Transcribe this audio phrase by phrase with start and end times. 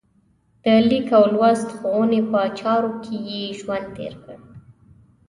[0.63, 4.37] د لیک او لوست ښوونې په چارو کې یې ژوند تېر کړ.